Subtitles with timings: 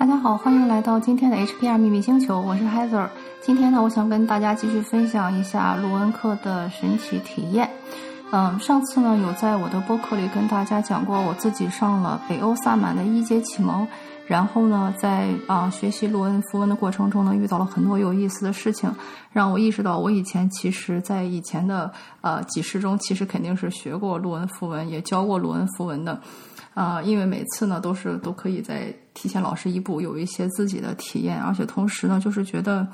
[0.00, 3.06] 大家好，欢迎来到今天的 HPR 秘密星球，我是 Heather。
[3.42, 7.68] 今天呢，我想跟大家继续分享一下卢恩克的神奇体验。
[8.32, 13.86] 嗯，上次呢有在我的播客里跟大家讲过，我自己上了北欧萨满的一阶启蒙，
[14.26, 18.90] 然后呢，在啊学习卢恩符文的过程中呢，遇到了很多有意思的事情，
[19.30, 21.92] 让我意识到我以前其实在以前的
[22.22, 26.18] 呃几世中，其实肯定是学过卢恩符文，也教过卢恩符文的。
[26.74, 32.86] 啊，因为每次呢都是都可以在提前老师一步有一些自己的体验，而且同时呢就是觉得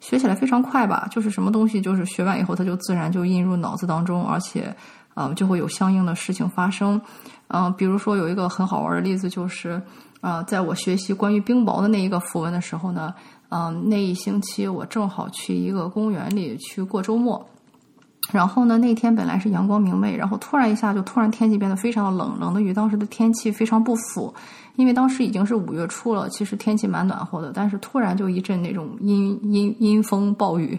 [0.00, 4.74] 学起来非常快吧，就是什么东西就是学完以后它就自然就印入脑子当中，而且
[5.14, 7.00] 啊就会有相应的事情发生。
[7.48, 9.80] 嗯，比如说有一个很好玩的例子就是
[10.20, 13.14] 啊，在我学习关于冰雹的那一个符文的时候呢，
[13.50, 17.46] 嗯，那一星期我正好去一个公园里去过周末。
[18.30, 24.32] 然后呢，那天本来是阳光明媚，然后突然一下就突然天气变得非常的冷，冷的与当时的天气非常不符。
[24.76, 30.78] 因为当时已经是五月初了，其实天气蛮暖和的，但是突然就一阵那种阴阴阴风暴雨，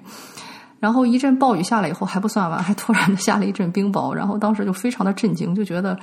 [0.79, 5.99] 然后一阵暴雨下来以后还不算完，还突然的下了一阵冰雹，然后当时就非常的震惊，就觉得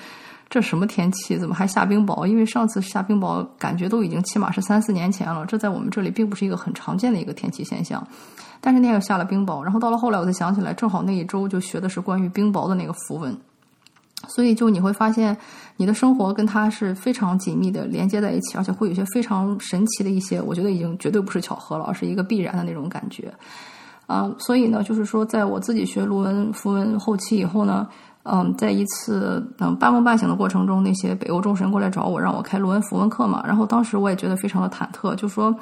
[0.51, 2.27] 这什么天气，怎么还下冰雹？
[2.27, 8.07] 因为上次下冰雹感觉都已经起码是三四年前了，这在我们这里并不是一个很常见的一个天气现象。
[8.67, 13.33] 但是那个下了冰雹，然后到了后来我才想起来，正好那一周就学的是关于冰雹的那个符文，
[14.27, 15.37] 所以就你会发现
[15.77, 23.33] 你的生活跟它是非常紧密的连接在一起，而且会有些非常神奇的一些，我觉得已经绝对不是巧合了，而是一个必然的那种感觉
[24.09, 24.29] 啊。
[24.37, 27.87] 所以呢，就是说在我自己学卢文符文后期以后呢，
[28.25, 35.55] 嗯，在一次嗯半梦半醒的过程中，那些北欧众神过来找我，让我开卢文符文课嘛，然后当时我也觉得非常的忐忑，就说。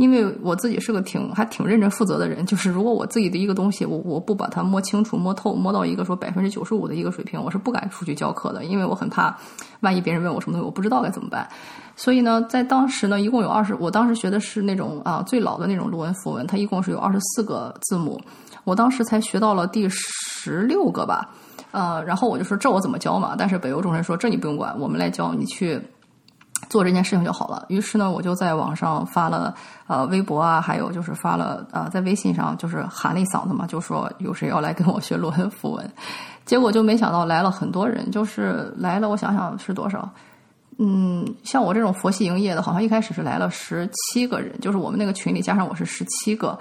[0.00, 9.36] 因为我自己是个挺还挺认真负责的人，就是如果我自己的一个东西，我我不把它摸清楚、摸透、摸到一个说百分之九十五的一个水平，我是不敢出去教课的，因为我很怕，
[9.80, 11.46] 万一别人问我什么东西我不知道该怎么办。
[11.96, 18.18] 所以呢，在当时呢，一共有二十，我当时学的是那种啊最老的那种罗文符文，它一共是有二十四个字母，
[18.64, 21.28] 我当时才学到了第十六个吧，
[21.72, 23.34] 呃，然后我就说这我怎么教嘛？
[23.36, 25.78] 但是北欧众神说这你不用管，我们来教你去。
[26.68, 27.64] 做这件事情就好了。
[27.68, 29.54] 于是呢，我就在网上发了
[29.86, 35.90] 呃微博啊，还有就是发了呃在微信上，就是喊了一嗓子嘛，就说有谁要来跟我学罗恩符文。
[36.44, 40.08] 结果就没想到来了很多人，就是来了，我想想是多少？
[40.78, 46.58] 嗯，像我这种佛系营业的，好像一开始是来了十七个人，就是我们那个群里加上我是十七个。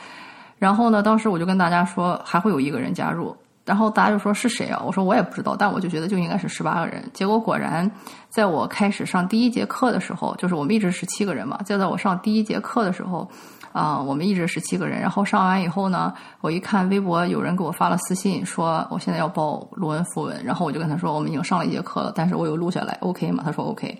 [0.58, 3.36] 然后呢，当时我就跟大家说还会有一个人加入。
[3.70, 4.82] 然后大家就说是谁啊？
[4.84, 7.04] 我说我也不知道，但我就觉得就应该是十八个人。
[7.14, 7.88] 结果果然，
[8.28, 11.60] 在我开始上第一节课的时候，就是我们一直十七个人嘛。
[11.64, 13.30] 就在我上第一节课的时候，
[13.72, 15.00] 啊，我们一直十七个人。
[15.00, 20.44] 然后上完以后呢，我一看微博有人给我发了私信，说我现在要报罗恩符文。
[20.44, 23.44] 然后我就跟他说，我们已经上了一节课了，但是我有录下来，OK 吗？
[23.46, 23.96] 他说 OK。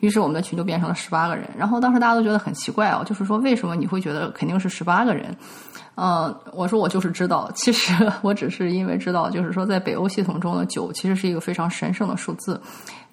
[0.00, 1.48] 于是我们的群就变成了十八个人。
[1.56, 5.34] 然后当时大家都觉得很奇怪哦，就是说为什么你会觉得肯定是十八个人？
[6.00, 7.92] 嗯，我说我就是知道，其实
[8.22, 12.60] 我只是因为知道，就是说在北欧系统中的九其实是一个非常神圣的数字。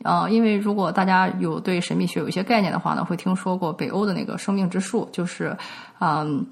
[0.04, 5.58] 啊，因为如果大家有对神秘学有一些概念的话呢，会听说过北欧的那个生命之树，就是
[6.00, 6.46] 嗯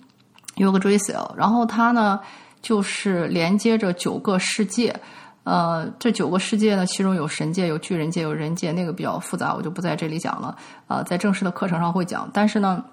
[0.55, 2.19] y o g a Drasil，然后它呢
[2.63, 4.95] 就是连接着九个世界。
[5.43, 10.55] 呃，这九个世界呢，其中有神界、有巨人界、有人界，那个比较复杂，我就不在这里讲了。
[10.87, 12.83] 啊，在正式的课程上会讲，但是呢。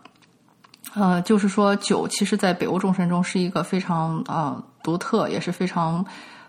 [0.94, 6.04] 呃，就是说九，其实，在北欧众神中是一个非常啊独特，也是非常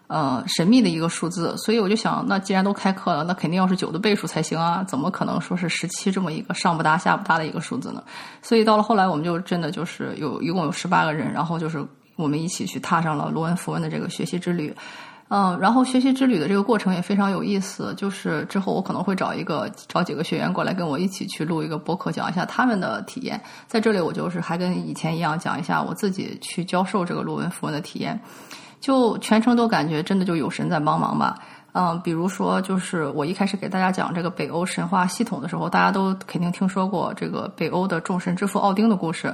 [0.07, 1.55] 呃神秘的一个数字。
[1.57, 4.83] 所以我就想，那既然都开课了，那肯定要是九的倍数才行啊！
[4.87, 8.01] 怎么可能说是十七这么一个上不搭下不搭的一个数字呢？
[8.41, 11.85] 所以到了后来，我们就真的就是有一共有十八个人，然后就是
[12.15, 14.73] 我们一起去踏上了罗恩符文的这个学习之旅。
[15.33, 17.93] 嗯，然后学习之旅的这个过程也非常有意思。
[17.95, 23.41] 就是之后我可能会找一个找几个学员过来跟我一起去录一个播客，讲一下他们的体验。
[23.65, 28.19] 在这里，我就是还跟以前一样讲一下我自己去教授这个录文符文的体验。
[28.81, 31.37] 就全程都感觉真的就有神在帮忙吧。
[31.71, 39.33] 嗯，比如说就是我一开始给大家讲这个北欧神话系统的时候，大家都肯定听说过这个北欧的众神之父奥丁的故事。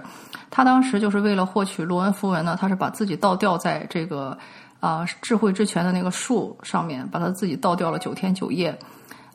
[0.51, 4.38] 他当时就是为了获取罗恩符文呢，他是把自己倒吊在这个。
[4.79, 8.77] 啊，智慧之泉的那个树上面，把他自己倒掉了九天九夜，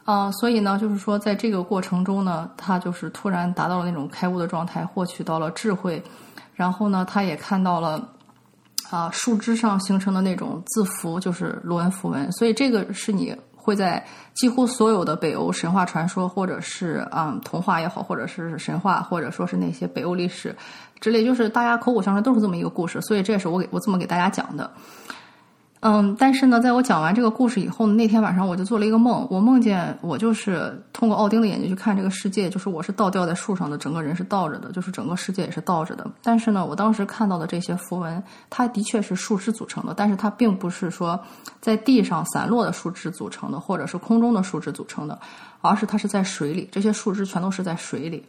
[0.04, 6.02] 啊，所以呢，就是说，在这个过程中呢，他就是突然达到了那种开悟的状态，获取到了智慧，
[6.54, 8.08] 然后呢，他也看到了
[8.90, 14.04] 啊，树枝上形成的那种字符，就是罗恩符文，所以这个是你会在
[14.34, 20.54] 几乎所有的北欧神话传说，或者是啊童话也好，或者是神话，或者说是那些北欧历史
[21.00, 24.70] 之类，就是大家口口相传都是这么一个故事，所以这也是我给我这么给大家讲的。
[25.84, 36.08] 嗯，但是呢，在我讲完这个故事以后呢，那天晚上我就做了一个梦，我梦见我就是通过奥丁的眼睛去看这个世界，就是我是倒吊在树上的，整个人是倒着的，就是整个世界也是倒着的。
[36.22, 41.20] 但是呢，我当时看到的这些符文，它的确是树枝组成的，但是它并不是说
[41.60, 45.18] 在地上散落的树枝组成的，或者是空中的树枝组成的，
[45.62, 48.22] 而是它是在水里，这些树枝全都是在水里。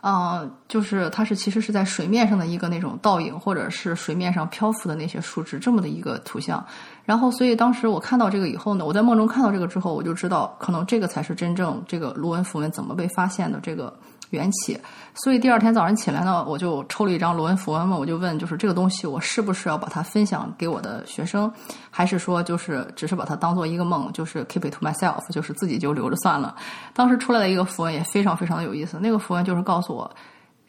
[0.00, 6.64] 啊，就是它是其实是在水面上的一个那种倒影，或者是水面上漂浮的那些树枝这么的一个图像。
[7.04, 13.94] 然后，所以当时我看到这个以后呢，我在梦中看到这个之后，我就知道可能这个才是真正这个卢恩符文怎么被发现的这个
[14.30, 14.78] 缘起。
[15.14, 21.52] 所以第二天早上起来呢，我就抽了一张罗恩符文嘛，我就问，就是这个东西我是不是要把它分享给我的学生，
[21.90, 26.54] 还是说就是只是把它当做一个梦，就是 keep it to myself，就是自己就留着算了。
[26.94, 30.10] 当时出来的一个符文也非常非常的有意思，那个符文就是告诉我，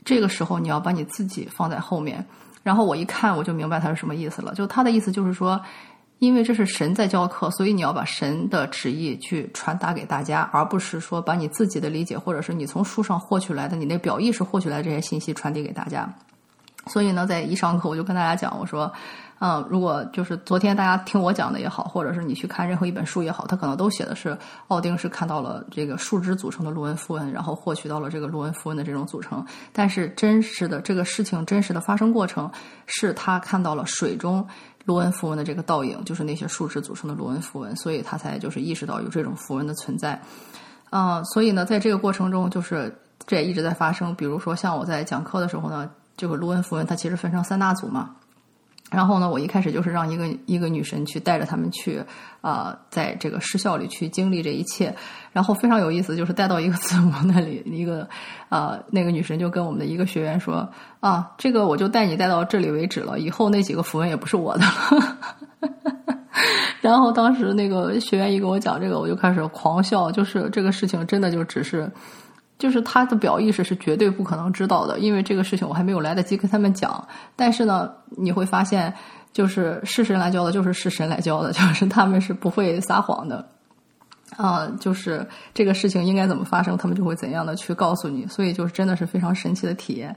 [0.04, 2.26] 这个时候你要把你自己放在后面。
[2.64, 5.62] 然后我一看我就明白它是什么意思了，就它的意思就是说。
[6.22, 16.08] 因为这是神在教课，所以你要把神的旨意去传达给大家，而不是说把你自己的理解，或者是你从书上获取来的、你那表意识获取来的这些信息传递给大家。
[16.86, 18.94] 所以呢，在一上课我就跟大家讲，我说，
[19.44, 29.44] 嗯，如果就是昨天大家听我讲的也好，或者是你去看任何一本书也好，它可能都写的是奥丁是看到了这个树枝组成的卢恩符文，然后获取到了这个卢恩符文的这种组成。
[29.74, 32.50] 但是真实的这个事情真实的发生过程，
[32.86, 34.48] 是他看到了水中。
[34.86, 40.20] 卢恩符文的这个倒影，就是那些树枝组成的卢恩符文，所以他才就是意识到有这种符文的存在。
[40.90, 42.92] 嗯，所以呢，在这个过程中，就是
[43.28, 44.16] 这也一直在发生。
[44.16, 48.10] 比如说，像我在讲课的时候呢，这个卢恩符文它其实分成三大组嘛。
[48.92, 52.04] 然后呢，我一开始就是让一个一个女神去带着他们去，
[52.42, 54.94] 啊，在这个失校里去经历这一切。
[55.32, 58.06] 然后非常有意思，就是带到一个字母那里， 一个
[58.50, 65.18] 啊，那个女神就跟我们的一个学员说：“啊，这个我就带你带到这里为止了，以后那几个符文也不是我的了。
[66.82, 71.90] ”然后当时那个学员一跟我讲这个，我就开始狂笑，就是这个事情真的就只是。
[72.62, 77.04] 就是他的表意识是绝对不可能知道的，因为这个事情我还没有来得及跟他们讲。
[77.36, 78.94] 但是呢，你会发现，
[79.34, 83.44] 就是是神来教的，就是是神来教的，就是他们是不会撒谎的。
[84.38, 88.28] 啊，就是这个事情应该怎么发生，他们就会怎样的去告诉你。
[88.28, 90.16] 所以，就是真的是非常神奇的体验。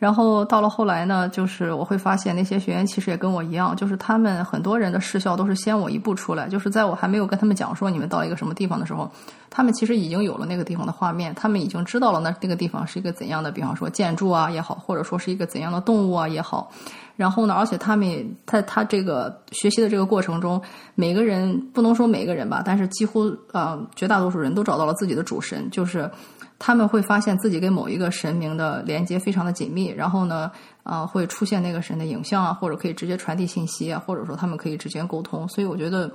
[0.00, 9.10] 然后到了后来呢，就是我会发现那些学员其实也跟我一样，就是他们很多人的视效都是先我一步出来，就是在我还没有跟他们讲说你们到一个什么地方的时候，
[9.50, 16.72] 他们其实已经有了那个地方的画面，他们已经知道了那那个地方是一个怎样的，比方说建筑啊也好，或者说是一个怎样的动物啊也好。
[17.14, 20.58] 然后呢，而且他们在他这个学习的这个过程中，
[20.94, 26.10] 每个人不能说每个人吧，但是几乎啊绝大多数人都找到了自己的主神，就是。
[26.60, 30.50] 他们会发现自己跟某一个神明的连接非常的紧密，然后呢，
[30.82, 35.48] 啊，会出现那个神的影像啊，或者可以直接传递信息啊，或者说他们可以直接沟通。
[35.48, 36.12] 所以我觉得，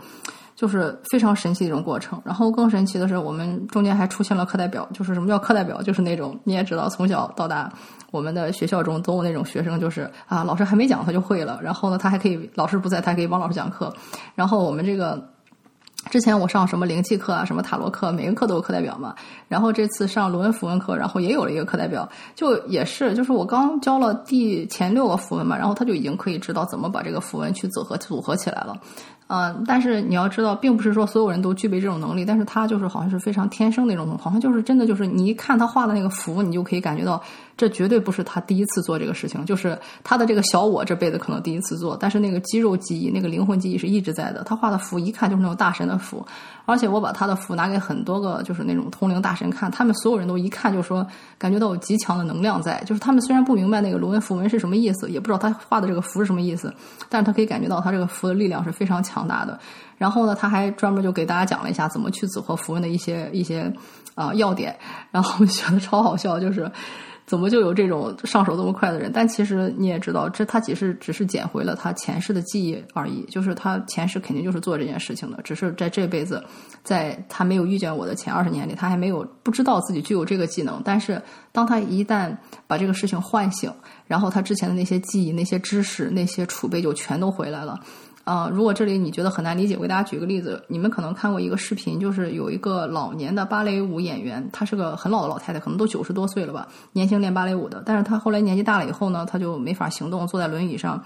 [0.56, 2.22] 就是非常神奇的一种过程。
[2.24, 4.88] 然后更神奇的是，我们中间还出现了课代表。
[4.94, 5.82] 就是什么叫课代表？
[5.82, 7.74] 就是那种你也知道，从小到大，
[8.12, 13.92] 我们的学校中都有那种学生，就是啊，老师还没讲他就会了，然后呢，他还可以老师不在，他还可以帮老师讲课。
[14.36, 15.35] 然后我们这个。
[16.10, 19.14] 之前我上什么灵气课啊，什么塔罗课，每个课都有课代表嘛。
[19.48, 28.78] 然后这次上罗恩符文课，然后也有了一个课代表，就也是，就是我刚教了第前六个符文嘛，然后他就已经可以知道怎么把这个符文去组合组合起来了。
[29.28, 37.22] 嗯，但是你要知道，并不是说所有人都具备这种能力，但是他就是好像是非常天生那种，好像就是真的就是你一看他画的那个符，你就可以感觉到。
[37.58, 44.44] 这绝对不是他第一次做这个事情，就是他的这个小我这辈子可能第一次做，但是那个肌肉记忆、那个灵魂记忆是一直在的。
[44.44, 46.26] 他画的符一看就是那种大神的符，
[46.66, 52.84] 而且我把他的符拿给很多个就是那种通灵大神看，他们所有人都一看就说感觉到有极强的能量在。
[52.86, 56.74] 就是他们虽然不明白那个罗恩符文是什么意思，也不知道他画的这个符是什么意思，
[57.08, 59.58] 但是他可以感觉到他这个符的力量是非常强强大的。
[59.98, 63.72] 然后呢，他还专门就给大家讲了一下怎么去组合符文的一些一些
[64.14, 64.78] 啊要点，
[65.12, 66.70] 然后我觉得超好笑，就是。
[67.28, 69.12] 怎么就有这种上手这么快的人？
[69.12, 73.26] 但其实你也知道，这他只是只是捡回了他前世的记忆而已。
[73.32, 76.44] 就是他前世肯定就是做这件事情的，只是在这辈子，
[76.84, 80.80] 在他没有遇见我的前二十年里，他还没有不知道自己具有这个技能。
[80.86, 81.20] 但是
[81.52, 83.74] 当他一旦把这个事情唤醒，
[84.06, 87.80] 然后他之前的那些记忆、那些知识、那些储备就全都回来了。
[88.26, 90.62] 啊，如果这里你觉得很难理解，我给大家举个例子。
[90.68, 97.84] 你们可能看过一个视频，就是有一个老年的芭蕾舞演员，她是个很老的老太太，可能都九十多岁了吧，年轻练芭蕾舞的。
[97.86, 101.04] 但是她后来年纪大了以后呢，她就没法行动，坐在轮椅上，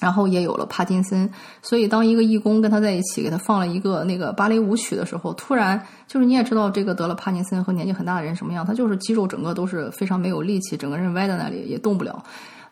[0.00, 1.30] 然后也有了帕金森。
[1.62, 12.20] 所以当一个义工跟她在一起，给她放了一个那个芭蕾舞曲的时候，突然就是你也知道，这个得了帕金森和年纪很大的人什么样，他就是肌肉整个都是非常没有力气，整个人歪在那里也动不了。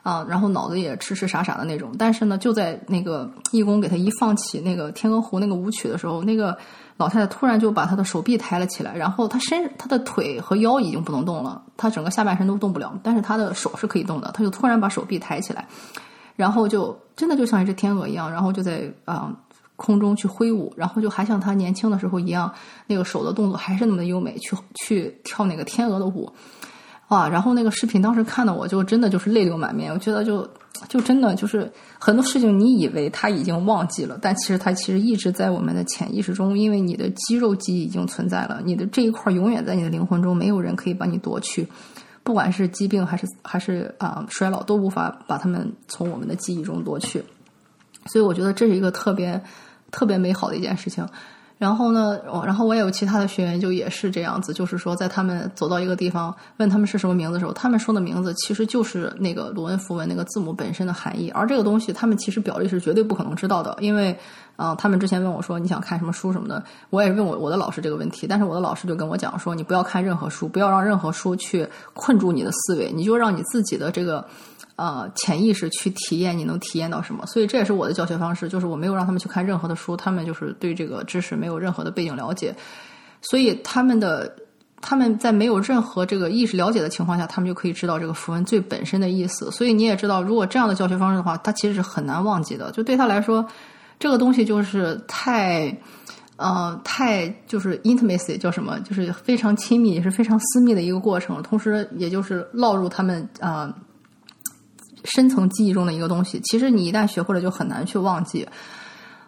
[0.03, 1.93] 啊，然后脑子也痴痴傻傻的那种。
[1.99, 6.57] 但是呢，就在那个义工给他一放起那个《天鹅湖》那个舞曲的时候，那个
[6.97, 15.67] 老太太突然就把她的手臂抬了起来，然后她身她的腿和腰已经不能动了，她整个下半身都动不了，但是她的手是可以动的，她就突然把手臂抬起来，
[16.35, 19.31] 然后就真的就像一只天鹅一样，然后就在啊
[19.77, 22.51] 空中去挥舞，然后就还像她年轻的时候一样，
[22.87, 26.31] 那个手的动作还是那么的优美，去去跳那个天鹅的舞。
[27.11, 27.29] 哇！
[27.29, 30.49] 然后那个视频当时看的我就真的就是泪流满面，我觉得就
[30.89, 41.67] 就真的就是很多事情你以为他已经忘记了，但其实他其实一直在我们的潜意识中，因为你的肌肉记忆已经存在了，你的这一块永远在你的灵魂中，没有人可以把你夺去，
[42.23, 47.21] 不管是疾病还是还是啊衰老，都无法把他们从我们的记忆中夺去。
[48.07, 49.43] 所以我觉得这是一个特别
[49.91, 51.05] 特别美好的一件事情。
[51.61, 61.29] 然后呢，然后我也有其他的学员，就也是这样子，就是说，在他们走到一个地方，问他们是什么名字的时候，他们说的名字其实就是那个鲁恩符文那个字母本身的含义。
[61.35, 64.19] 而这个东西，他们其实表里是绝对不可能知道的，因为，
[64.57, 74.27] 啊，他们之前问我说你想看什么书什么的，我也问我我的老师这个问题，但是我的老师就跟我讲说，你不要看任何书，不要让任何书去困住你的思维，你就让你自己的这个。
[74.81, 77.27] 呃，潜意识去体验，你能体验到什么？
[77.27, 82.57] 所以这也是我的教学方式，就是我没有让他们去看任何的书，他们就是对这个知识没有任何的背景了解，
[83.21, 84.35] 所以他们的
[84.81, 89.51] 他们在没有任何这个意识了解的情况下，他们就可以知道这个符文最本身的意思。
[89.51, 92.71] 所以你也知道，如果这样的教学方式的话，他其实是很难忘记的。
[92.71, 93.47] 就对他来说，
[93.99, 95.77] 这个东西就是太
[96.37, 103.71] 呃太就是 intimacy 叫什么，就是非常亲密，也是非常私密的一个过程，同时也就是落入他们啊。
[105.05, 108.47] 深层记忆中的一个东西，其实你一旦学会了，就很难去忘记。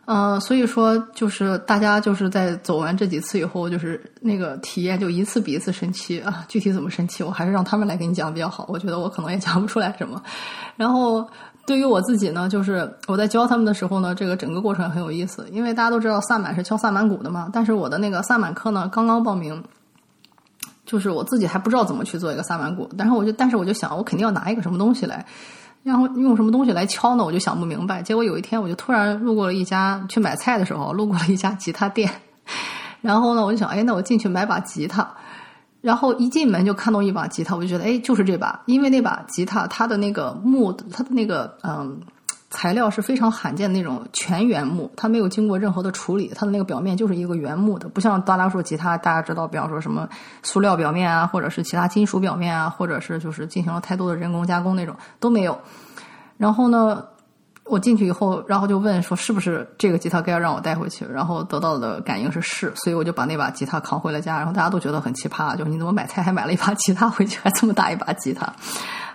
[0.05, 6.45] 嗯，所以说，就是大家就是在走完这几次以后，就是那个体验就一次比一次神奇啊！
[6.49, 8.67] 具体怎么神奇，我还是让他们来给你讲比较好。
[8.69, 10.21] 我觉得我可能也讲不出来什么。
[10.77, 11.25] 然后
[11.67, 17.49] 对于我自己呢，就是我在教他们的时候呢，这个整个过程很有意思，因为大家都知道萨满是敲萨满鼓的嘛。
[17.53, 19.63] 但是我的那个萨满课呢，刚刚报名。
[20.85, 25.25] 就是我自己还不知道怎么去做一个萨满鼓，但是我就，但是我就想，我肯定要拿一个什么东西来，
[25.83, 27.25] 然后用什么东西来敲呢？
[27.25, 28.03] 我就想不明白。
[28.03, 32.11] 结果有一天，我就突然路过了一家去买菜的时候，路过了一家吉他店，
[33.01, 35.09] 然后呢，我就想，哎，那我进去买把吉他，
[35.81, 42.01] 然后一进门就看到一把吉他，我就觉得，哎，就是这把，因为那把吉他它的那个木，它的那个嗯。
[42.53, 50.07] 材料是非常罕见的那种全原木，它没有经过任何的处理，它的那个表面就是一个原木的，不像大多数吉他，大家知道，比方说什么
[50.43, 55.59] 塑料表面啊，或者是其他金属表面啊，或者是就是进行了太多的人工加工那种都没有。
[56.37, 57.03] 然后呢，
[57.65, 64.37] 我进去以后，然后就问说是不是这个吉他该要让我带回去，然后得到的感应是是，所以我就把那把吉他扛回了家。
[64.37, 68.53] 然后大家都觉得很奇葩，就是你怎么买菜还买了一把吉他回去，还这么大一把吉他。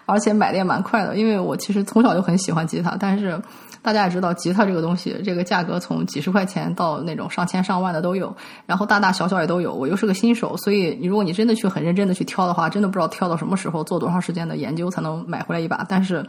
[0.07, 2.95] 而且买的也蛮快的，因为我其实从小就很喜欢吉他。
[2.97, 3.39] 但是
[3.81, 8.35] 大家也知道，吉他这个东西，这个价格从几十块钱到那种上千上万的都有，
[8.65, 9.73] 然后大大小小也都有。
[9.73, 15.85] 我又是个新手，所以你如果你真的去很认真的去挑的话，真的不知道挑到什么时候，做多长时间的研究才能买回来一把。
[15.89, 16.25] 但是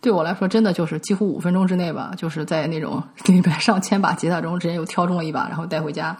[0.00, 6.16] 对我来说，真的就是几乎五分钟之内吧，就是在那种 里边上千把吉他中，直接又挑中了一把，然后带回家。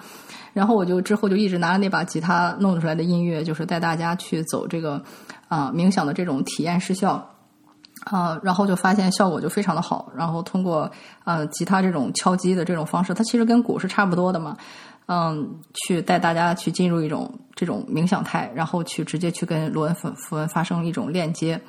[0.52, 5.02] 然后我就之后就一直拿着那把吉他弄出来的音乐，就是带大家去走这个
[5.48, 7.26] 啊冥想的这种体验失效
[8.04, 10.12] 啊，然后就发现效果就非常的好。
[10.16, 10.90] 然后通过
[11.24, 14.56] 呃吉他这种敲击的这种方式，它其实跟鼓是差不多的嘛，
[15.06, 21.60] 嗯，去带大家去进入一种这种冥想态，然后去直接去跟罗恩符符文发生一种链接。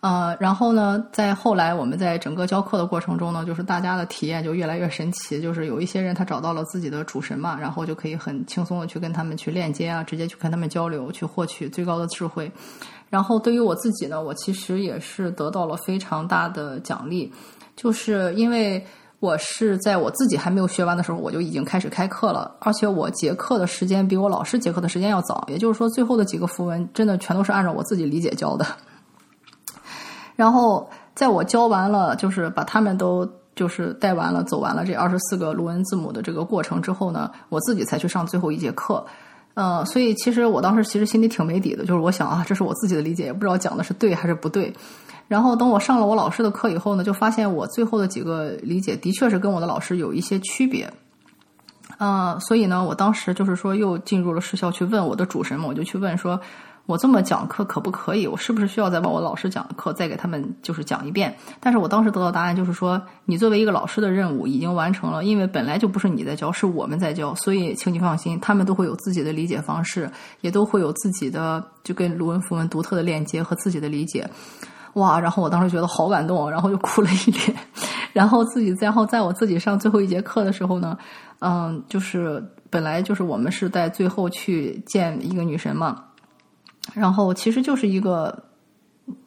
[0.00, 5.42] 呃，然后呢，在后来我们在整个教课的过程中呢，就是大家的体验就越来越神奇。
[5.42, 12.50] 就是有一些人他找到了自己的主神嘛，然后就可以很轻松的去跟他们去链接啊，直接去跟他们交流，去获取最高的智慧。
[13.10, 17.32] 然后对于我自己呢，我其实也是得到了非常大的奖励，
[17.74, 18.80] 就是因为
[19.18, 28.64] 我是在我自己还没有学完的时候，我就已经开始开课了，而且我结课的时间比我老师结课的时间要早，也就是说，最后的几个符文真的全都是按照我自己理解教的。
[30.38, 39.04] 然后，在我教完了，就是把他们都就是带完了、走完了这二十四个卢恩字母的这个过程之后呢，我自己才去上最后一节课。
[39.54, 44.72] 呃，所以其实我当时其实心里挺没底的，就是我想啊，这是我自己的理解，也不知道讲的是对还是不对。
[45.26, 50.88] 然后等我上了我老师的课以后呢，就发现我最后的几个理解的确是跟我的老师有一些区别。
[51.98, 56.40] 嗯，所以呢，我当时就是说又进入了视校去问我的主神嘛，我就去问说。
[56.88, 58.26] 我这么讲课可不可以？
[58.26, 61.36] 我是不是需要再把我老师讲的课再给他们就是讲一遍？
[61.60, 74.26] 但是我当时得到答案就是说，你作为一个老师的任务已经完成了，因为本来就不是你在教，是我们在教，所以请你放心，他们都会有自己的理解方式，也都会有自己的就跟卢文符文独特的链接和自己的理解。
[74.94, 75.20] 哇！
[75.20, 77.54] 然后我当时觉得好感动，然后就哭了一脸。
[78.14, 80.96] 然后自己，然后在我自己上最后一节课的时候呢，
[81.40, 86.02] 嗯，就是本来就是我们是在最后去见一个女神嘛，
[86.94, 88.42] 然后其实就是一个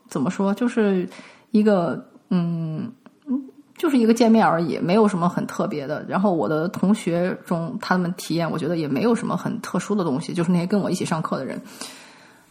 [0.08, 1.08] 怎么说，就是
[1.52, 2.92] 一个嗯。
[3.78, 6.06] 就是一个见面而已，没有什么很特别的。
[6.08, 10.36] 然后我的同学中，他们体验，我觉得也没有什么很特殊的东西。
[10.36, 11.60] 就是那些跟我一起上课的人，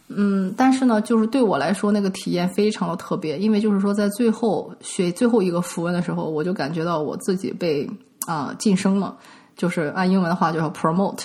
[0.09, 7.89] 嗯，但是呢，就是对我来说，那个体验非常的特别，因为就是说，在最后学最后一个符文的时候，我就感觉到我自己被
[8.27, 9.15] 啊晋升了，
[9.55, 11.21] 就是按英文的话就叫 promote，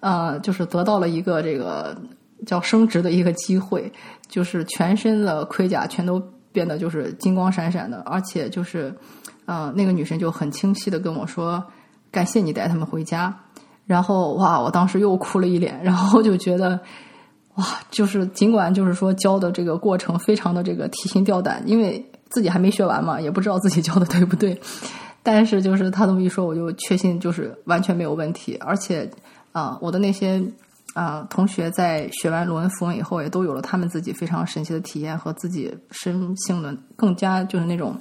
[0.00, 1.94] 呃，就是得到了一个这个
[2.46, 3.92] 叫升职的一个机会，
[4.28, 6.22] 就是全身的盔甲全都
[6.52, 8.94] 变得就是金光闪闪的，而且就是。
[9.44, 11.62] 嗯，那个女生就很清晰的跟我说
[12.12, 13.36] ：“感谢你带他们回家。”
[13.84, 16.78] 然后哇，我当时又哭了一脸，然后就觉得
[17.56, 24.58] 哇，就是尽管就是说教的这个过程非常的这个提心吊胆，因为自己还没学完嘛，也不知道自己教的对不对。
[25.24, 28.56] 但是就是他这么一说，我就确信就是完全没有问题。
[28.60, 29.10] 而且
[29.50, 30.40] 啊，我的那些
[30.94, 37.96] 啊同学在学完罗恩符文以后，也都有了他们自己非常神奇的体验和自己深性的更加就是那种。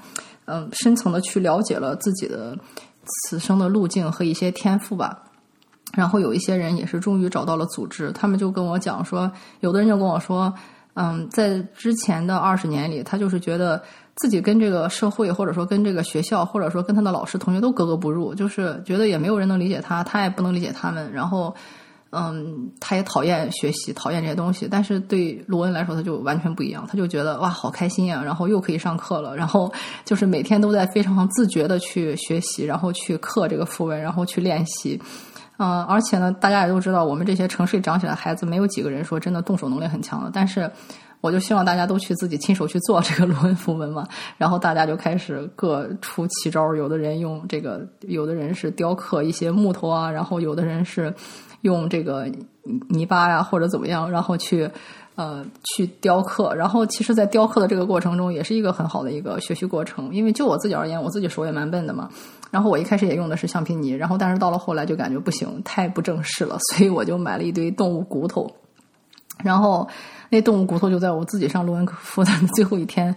[0.45, 2.57] 嗯，深层的去了解了自己的
[3.05, 5.17] 此生的路径和一些天赋吧。
[5.93, 9.31] 然后有一些人也是终于找到了组织，他们就跟我讲说，
[9.61, 10.53] 有的人就跟我说，
[10.95, 13.81] 嗯，在之前的二十年里，他就是觉得
[14.15, 21.09] 自己跟这个社会，或者说跟这个学校，或者说跟他的老师、同学都格格不入，就是觉得也没有人能理解他，他也不能理解他们。
[21.13, 21.55] 然后。
[22.13, 24.67] 嗯，他也讨厌学习，讨厌这些东西。
[24.69, 26.85] 但是对罗恩来说，他就完全不一样。
[26.85, 28.21] 他就觉得哇，好开心呀！
[28.21, 29.71] 然后又可以上课了，然后
[30.03, 35.01] 就是每天都在非常自觉的去学习，然后去刻这个符文，然后去练习。
[35.57, 40.29] 嗯，而且呢，大家也都知道，我们这些城市长起来的孩子，没有几个人说真的动手能力很强的。
[40.33, 40.69] 但是，
[41.21, 44.05] 我就希望大家都去自己亲手去做这个罗恩符文嘛。
[44.37, 51.13] 然后大家就开始各出奇招，有的人用这个，有的人是雕刻一些木头啊，然后有的人是。
[51.61, 52.27] 用这个
[52.89, 54.69] 泥巴呀，或者怎么样，然后去
[55.15, 56.53] 呃去雕刻。
[56.55, 60.13] 然后其实，在雕刻的这个过程中，也是一个很好的一个学习过程。
[60.13, 62.09] 因为就我自己而言，我自己手也蛮笨的嘛。
[62.49, 68.51] 然后我一开始也用的是橡皮泥，然后但是到了后来就感觉不行，太不正式了， 所以我就买了一堆动物骨头。
[69.43, 69.87] 然后
[70.29, 73.15] 那动物骨头就在我自己上罗恩克夫的最后一天，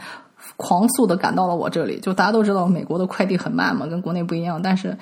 [0.57, 1.99] 狂速的赶到了我这里。
[2.01, 4.97] 就大家都知道，美国的快递很慢嘛，跟国内不一样，但是。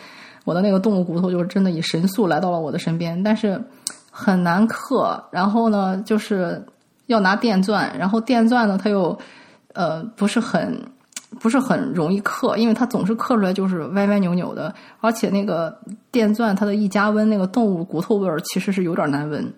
[0.44, 3.62] 我的那个动物骨头就是真的以神速来到了我的身边，但是
[4.10, 5.22] 很难刻。
[5.30, 6.60] 然后呢，就是
[7.06, 9.16] 要拿电钻，然后电钻呢，它又
[9.72, 10.82] 呃不是很
[11.38, 14.74] 不是很容易刻，因为它总是刻出来就是歪歪扭扭的。
[15.00, 15.78] 而且那个
[16.10, 19.52] 电钻它的一加温，那个动物骨头味儿其实是有点难闻。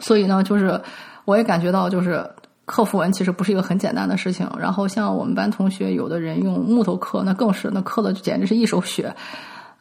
[0.00, 0.80] 所以呢，就是
[1.24, 2.24] 我也感觉到，就是
[2.66, 4.48] 刻符文其实不是一个很简单的事情。
[4.58, 9.12] 然后像我们班同学，有的人用木头刻，那更是那刻的简直是一手血。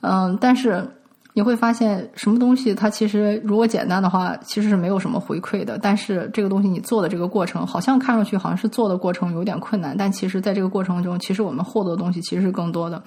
[0.01, 0.87] 嗯，但是
[1.33, 5.77] 你会发现，什么东西它其实如果简单的话，其实是没有什么回馈的。
[5.77, 13.01] 但是这个东西你做的这个过程，好像看上去好像是做的过程有点困难，但其实在这个过程中，其实我们获得的东西其实是更多的。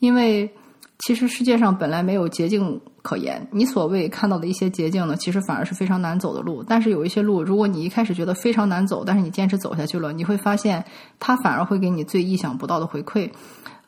[0.00, 0.50] 因为
[0.98, 6.62] 其实世界上本来没有捷径可言，你所谓看到的一些捷径呢，其实反而是非常难走的路。
[6.62, 10.84] 但是有一些路，如果你一开始觉得非常难走，但是你坚持走下去了，你会发现
[11.18, 13.30] 它反而会给你最意想不到的回馈。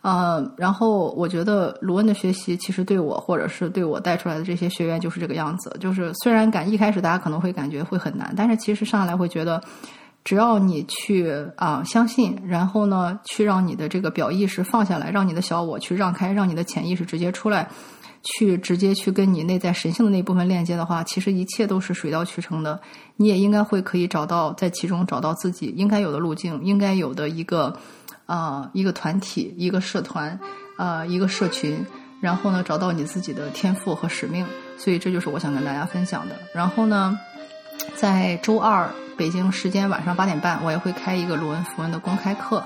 [0.07, 5.77] 呃，然后我觉得卢恩的学习其实对我，或者是对我带出来的这些学员就是这个样子。
[5.81, 9.61] 就是虽然感一开始大家可能会感觉会很难，但是其实上来会觉得，
[10.23, 17.69] 只要你去啊相信，然后呢去让你的这个表意识放下来，让你的小我去让开，让你的潜意识直接出来，
[18.23, 22.81] 去直接去跟你内在神性的那部分链接的话，其实一切都是水到渠成的。
[23.16, 27.77] 你也应该会可以找到在其中找到自己应该有的路径，应该有的一个。
[28.26, 30.38] 啊，一个团体，一个社团，
[30.76, 31.86] 啊，一个社群，
[32.20, 34.44] 然后呢，找到你自己的天赋和使命，
[34.76, 36.36] 所以这就是我想跟大家分享的。
[36.52, 37.18] 然后呢，
[37.94, 42.62] 在周二北京时间晚上八点半，我也会开一个卢恩符文的公开课。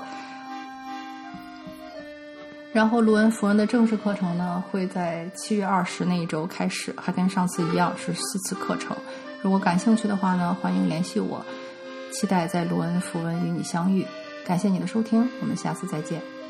[2.73, 8.95] 然后卢恩符文的正式课程呢，会在七月二十那一周开始，还跟上次一样是四次课程。
[9.41, 11.45] 如果感兴趣的话呢，欢迎联系我，
[12.13, 14.05] 期待在卢恩符文与你相遇。
[14.51, 16.40] 感谢你的收听，我们下次再见。